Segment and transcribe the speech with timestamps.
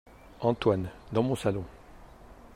[0.41, 0.89] Antoine!
[1.11, 1.63] dans mon salon!